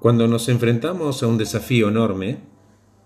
[0.00, 2.38] Cuando nos enfrentamos a un desafío enorme,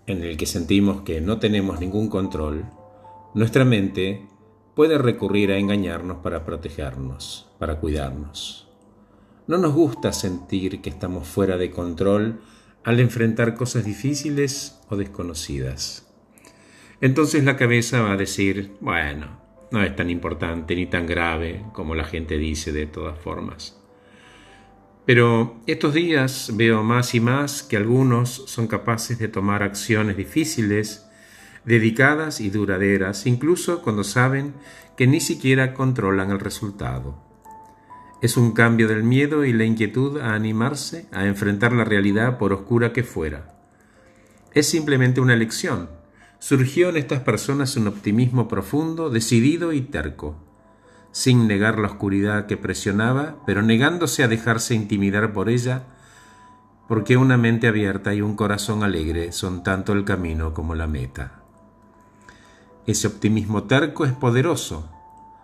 [0.07, 2.65] en el que sentimos que no tenemos ningún control,
[3.33, 4.27] nuestra mente
[4.75, 8.67] puede recurrir a engañarnos para protegernos, para cuidarnos.
[9.47, 12.41] No nos gusta sentir que estamos fuera de control
[12.83, 16.07] al enfrentar cosas difíciles o desconocidas.
[16.99, 19.39] Entonces la cabeza va a decir, bueno,
[19.71, 23.80] no es tan importante ni tan grave como la gente dice de todas formas.
[25.05, 31.07] Pero estos días veo más y más que algunos son capaces de tomar acciones difíciles,
[31.65, 34.53] dedicadas y duraderas, incluso cuando saben
[34.95, 37.17] que ni siquiera controlan el resultado.
[38.21, 42.53] Es un cambio del miedo y la inquietud a animarse a enfrentar la realidad por
[42.53, 43.55] oscura que fuera.
[44.53, 45.89] Es simplemente una elección.
[46.37, 50.50] Surgió en estas personas un optimismo profundo, decidido y terco
[51.11, 55.83] sin negar la oscuridad que presionaba, pero negándose a dejarse intimidar por ella,
[56.87, 61.43] porque una mente abierta y un corazón alegre son tanto el camino como la meta.
[62.87, 64.89] Ese optimismo terco es poderoso.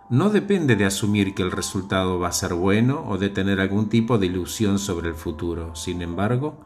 [0.10, 3.90] No depende de asumir que el resultado va a ser bueno o de tener algún
[3.90, 5.76] tipo de ilusión sobre el futuro.
[5.76, 6.58] Sin embargo,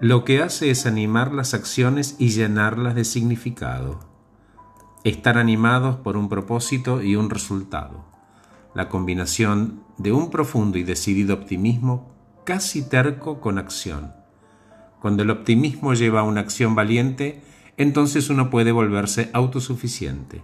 [0.00, 4.15] lo que hace es animar las acciones y llenarlas de significado
[5.08, 8.04] estar animados por un propósito y un resultado.
[8.74, 12.12] La combinación de un profundo y decidido optimismo
[12.44, 14.12] casi terco con acción.
[15.00, 17.40] Cuando el optimismo lleva a una acción valiente,
[17.76, 20.42] entonces uno puede volverse autosuficiente.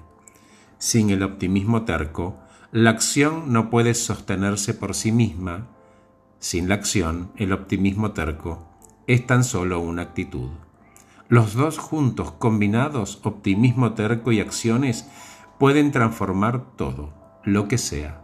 [0.79, 2.39] Sin el optimismo terco,
[2.71, 5.67] la acción no puede sostenerse por sí misma.
[6.39, 8.69] Sin la acción, el optimismo terco
[9.09, 10.51] es tan solo una actitud.
[11.33, 15.09] Los dos juntos, combinados, optimismo terco y acciones,
[15.59, 17.09] pueden transformar todo,
[17.43, 18.21] lo que sea.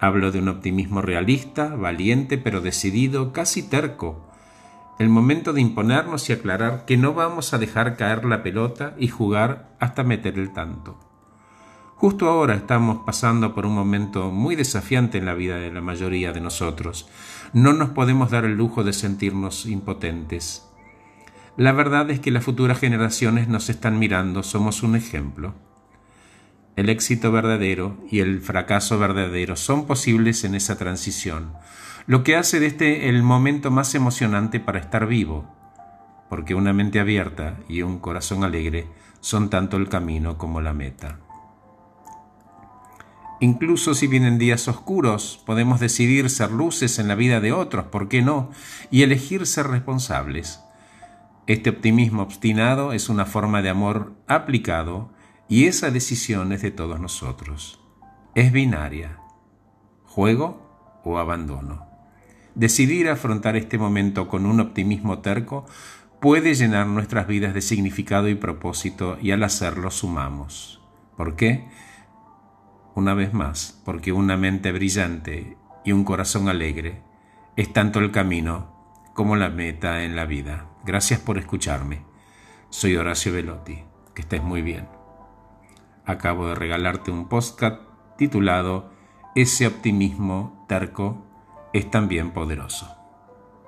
[0.00, 4.28] Hablo de un optimismo realista, valiente, pero decidido, casi terco.
[4.98, 9.06] El momento de imponernos y aclarar que no vamos a dejar caer la pelota y
[9.06, 10.98] jugar hasta meter el tanto.
[11.94, 16.32] Justo ahora estamos pasando por un momento muy desafiante en la vida de la mayoría
[16.32, 17.08] de nosotros.
[17.52, 20.67] No nos podemos dar el lujo de sentirnos impotentes.
[21.58, 25.56] La verdad es que las futuras generaciones nos están mirando, somos un ejemplo.
[26.76, 31.52] El éxito verdadero y el fracaso verdadero son posibles en esa transición,
[32.06, 35.52] lo que hace de este el momento más emocionante para estar vivo,
[36.30, 38.86] porque una mente abierta y un corazón alegre
[39.20, 41.18] son tanto el camino como la meta.
[43.40, 48.08] Incluso si vienen días oscuros, podemos decidir ser luces en la vida de otros, ¿por
[48.08, 48.52] qué no?
[48.92, 50.60] Y elegir ser responsables.
[51.48, 55.14] Este optimismo obstinado es una forma de amor aplicado
[55.48, 57.80] y esa decisión es de todos nosotros.
[58.34, 59.18] Es binaria,
[60.04, 61.86] juego o abandono.
[62.54, 65.64] Decidir afrontar este momento con un optimismo terco
[66.20, 70.82] puede llenar nuestras vidas de significado y propósito y al hacerlo sumamos.
[71.16, 71.66] ¿Por qué?
[72.94, 77.00] Una vez más, porque una mente brillante y un corazón alegre
[77.56, 78.76] es tanto el camino
[79.14, 80.66] como la meta en la vida.
[80.88, 82.00] Gracias por escucharme.
[82.70, 83.84] Soy Horacio Velotti.
[84.14, 84.88] Que estés muy bien.
[86.06, 87.82] Acabo de regalarte un podcast
[88.16, 88.90] titulado
[89.34, 91.26] Ese optimismo terco
[91.74, 92.97] es también poderoso.